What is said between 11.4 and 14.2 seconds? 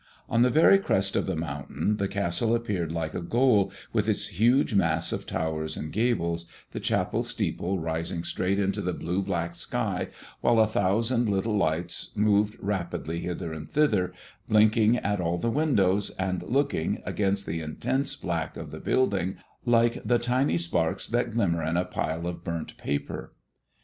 lights moved rapidly hither and thither,